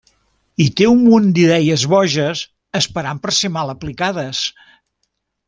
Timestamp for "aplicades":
3.77-4.41